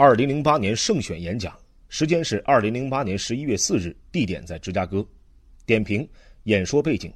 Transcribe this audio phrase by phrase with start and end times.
[0.00, 1.52] 二零零八年胜选演讲，
[1.88, 5.04] 时间是二零零八年十一月四日，地点在芝加哥。
[5.66, 6.08] 点评
[6.44, 7.12] 演说背景：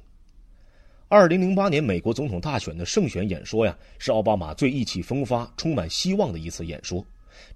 [1.07, 7.01] 二零零八年美国总统大选的胜选演说呀，是奥巴马最意气风发、充满希望的一次演说。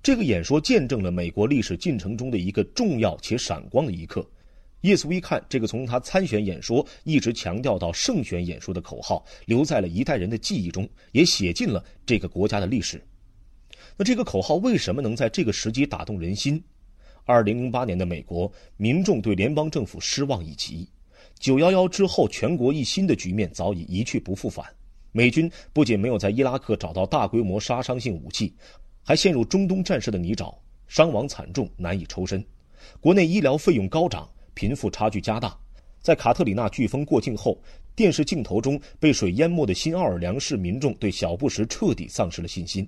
[0.02, 4.26] 这个演说见证了美国历史进程中的一个重要且闪光的一刻。
[4.84, 13.04] 耶稣一看这个从他参选演说一直强调到胜选演说的口号，留在了一代人的记忆中，也写进了这个国家的历史。
[14.00, 16.64] 那这个口号为什么能在这个时机打动人心？
[17.26, 20.88] 二零零八年的美国民众对联邦政府失望已极，
[21.40, 24.64] 九幺幺之后全国一新的局面早已一去不复返。
[25.12, 28.54] 美军不仅没有在伊拉克找到大规模杀伤性武器，
[29.04, 30.54] 还陷入中东战事的泥沼，
[30.88, 32.46] 伤亡惨重，难以抽身。
[33.02, 35.58] 国内医疗费用高涨，贫富差距加大。
[36.02, 37.60] 在卡特里娜飓风过境后，
[37.96, 42.88] 电视镜头中被水淹没的新奥尔良市民众对小布什彻底丧失了信心。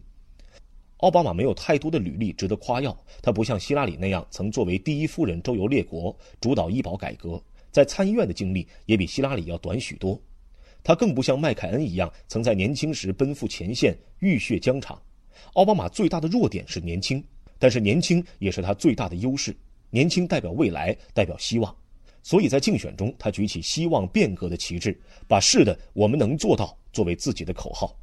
[0.99, 10.19] 奥巴马没有太多的履历值得夸耀，他不像希拉里那样曾作为第一夫人周游列国，主导医保改革，在参议院的经历也比希拉里要短许多。
[10.83, 15.01] 他更不像麦凯恩一样曾在年轻时奔赴前线，浴血疆场。
[15.53, 17.23] 奥巴马最大的弱点是年轻，
[17.57, 19.55] 但是年轻也是他最大的优势。
[19.89, 21.73] 年轻代表未来，代表希望，
[22.23, 27.97] 所以在竞选中，他举起希望变革的旗帜，把“是的，我们能做到”作为自己的口号。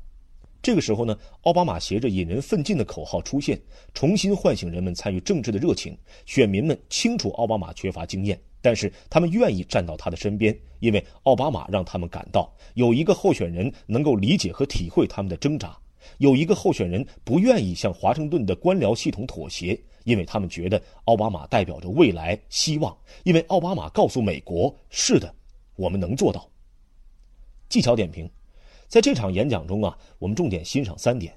[0.67, 3.56] 这个时候呢，奥巴马携着引人奋进的口号出现，
[3.95, 5.97] 重新唤醒人们参与政治的热情。
[6.25, 15.78] 选民们清楚奥巴马缺乏经验，但是他们愿意站到他的身边，因为奥巴马让他们感到有一个候选人能够理解和体会他们的挣扎，
[16.19, 25.33] 有一个候选人不愿意向华盛顿的官僚系统妥协，因为他们觉得奥巴马代表着未来希望，因为奥巴马告诉美国：是的，
[25.77, 26.50] 我们能做到。
[27.69, 28.28] 技巧点评。
[28.89, 31.34] 在这场演讲中啊，我们重点欣赏三点：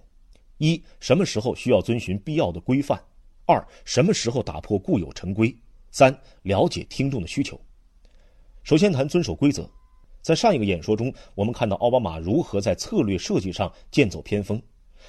[0.57, 2.97] 一、什么时候需要遵循必要的规范；
[3.45, 5.53] 二、什么时候打破固有陈规；
[5.91, 7.59] 三、了解听众的需求。
[8.63, 9.69] 首先谈遵守规则。
[10.21, 14.61] 在上一个演说中，我们看到奥巴马如何在策略设计上剑走偏锋，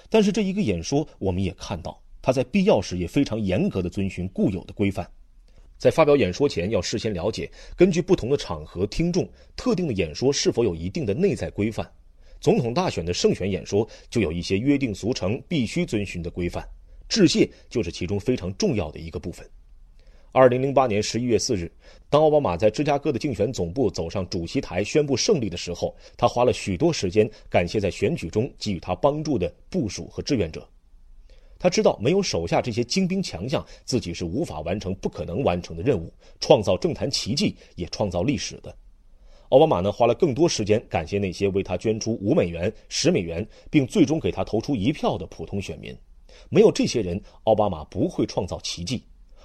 [0.09, 5.07] 但是这一个演说，我们也看到他在必要时也非常严格的遵循固有的规范。
[5.77, 11.91] 在发表演说前，要事先了解根据不同的场合、听众、特定的演说是否有一定的内在规范。
[12.41, 16.67] 总统大选的胜选演说就有一些约定俗成、必须遵循的规范，
[17.09, 19.47] 致谢就是其中非常重要的一个部分。
[20.33, 21.71] 二零零八年十一月四日，
[22.09, 30.67] 当奥巴马在芝加哥的竞选总部走上主席台宣布胜利的时候，他花了许多时间感谢在选举中给予他帮助的部署和志愿者。
[31.59, 38.75] 他知道没有手下这些精兵强将，自己是无法完成不可能完成的任务，创造政坛奇迹，也创造历史的。
[39.51, 45.93] 奥巴马呢，花了更多时间感谢那些为他捐出五美元、十美元，并最终给他投出一票的普通选民。
[46.49, 49.03] 没有这些人，奥巴马不会创造奇迹。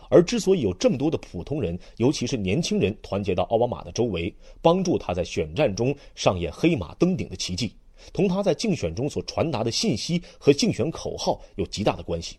[0.07, 7.75] 而之所以有这么多的普通人，尤其是年轻人，团结到奥巴马的周围，帮助他在选战中上演黑马登顶的奇迹，
[8.13, 12.37] 同他在竞选中所传达的信息和竞选口号有极大的关系。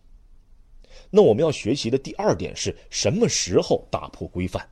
[1.11, 4.65] 那我们要学习的第二点是什么时候打破规范？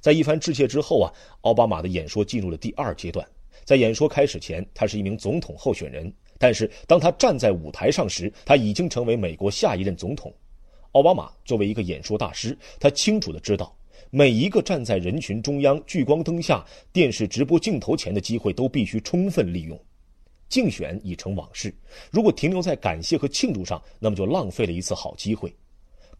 [0.00, 1.12] 在一番致谢之后啊，
[1.42, 3.26] 奥巴马的演说进入了第二阶段。
[3.64, 10.32] 在演说开始前，他是一名总统候选人；但是当他站在舞台上时，他已经成为美国下一任总统。
[10.92, 13.72] 奥巴马作为一个演说大师，他清楚的知道，
[14.10, 19.78] 每一个站在人群中央、聚光灯下、电视直播镜头前的机会都必须充分利用。
[20.48, 21.72] 竞选已成往事，
[22.10, 25.54] 如果停留在感谢和庆祝上，那么就浪费了一次好机会。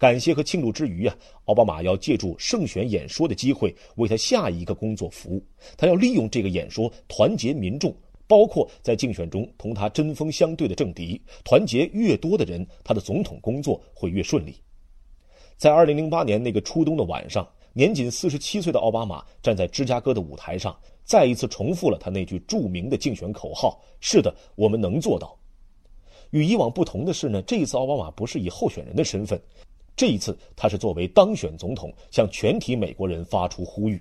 [0.00, 5.44] 感谢和庆祝之余啊，奥巴马要借助胜选演说的机会为他下一个工作服务。
[5.77, 7.94] 他要利用这个演说团结民众，
[8.27, 11.21] 包括在竞选中同他针锋相对的政敌。
[11.44, 14.55] 团结越多的人，他的总统工作会越顺利。
[15.59, 20.75] 在二零零八年那个初冬的晚上，年仅四十七岁的奥巴马站在芝加哥的舞台上，
[21.05, 25.37] 再一次重复了他那句著名的竞选口号：“是的，我们能做到。”
[26.32, 29.38] 与以往不同的是呢，这一次奥巴马不是以候选人的身份。
[30.00, 34.00] 这一次，他是作为当选总统向全体美国人发出呼吁。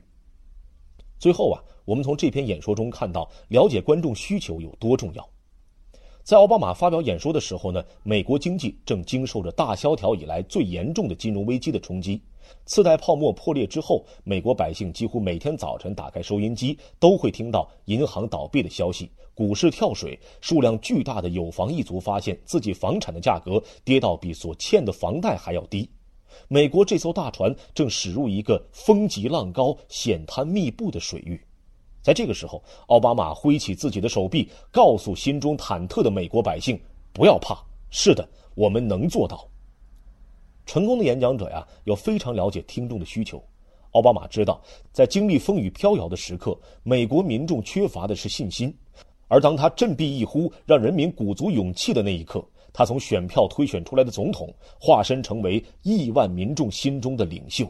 [1.19, 5.29] 最后啊，我们从这篇演说中看到，了解观众需求有多重要。
[6.29, 12.21] 在奥巴马发表演说的时候呢，美国经济正经受着大萧条以来最严重的金融危机的冲击。
[12.67, 20.19] 次贷泡沫破裂之后，美国百姓几乎每天早晨打开收音机，都会听到银行倒闭的消息、股市跳水。
[20.39, 25.89] 数量巨大的有房一族发现自己房产的价格跌到比所欠的房贷还要低。
[26.47, 31.41] 美国这艘大船正驶入一个风急浪高、险滩密布的水域。
[32.01, 36.79] 在这个时候，奥巴马挥起自己的手臂，告诉心中忐忑的美国百姓
[37.11, 37.57] ：“不要怕，
[37.89, 39.47] 是的，我们能做到。”
[40.65, 43.43] 成功的演讲者呀，要非常了解听众的需求。
[43.91, 44.61] 奥巴马知道，
[44.91, 48.73] 在经历风雨飘摇的时刻，美国民众缺乏的是信心。
[49.27, 57.67] 而当他振臂一呼，让人民鼓足勇气的那一刻，他从选票推选出来的总统，化身成为亿万民众心中的领袖。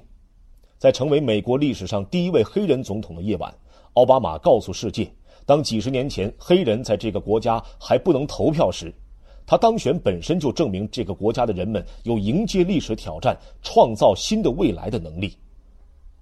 [0.78, 3.54] 在成为美国历史上第一位黑人总统的夜晚，
[3.94, 5.12] 奥巴马告诉世界：
[5.46, 8.94] 当几十年前黑人在这个国家还不能投票时，
[9.46, 15.36] 他当选本身就证明这个国家的人们有迎接历史挑战、创造新的未来的能力。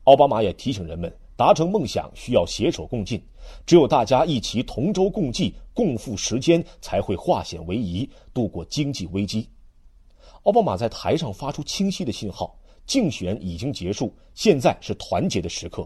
[0.05, 3.21] 奥巴马也提醒人们，达成梦想需要携手共进，
[3.65, 9.47] 只有大家一起同舟共济、共赴时艰，才会化险为夷，度过经济危机。
[10.43, 15.85] 奥巴马在台上发出清晰的信号：竞选已经结束，现在是团结的时刻。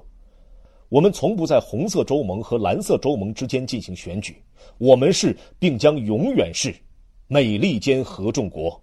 [0.92, 4.36] 我们从不在红色州盟和蓝色州盟之间进行选举，
[4.78, 6.76] 我们是，并将永远是
[7.28, 8.78] 美利坚合众国。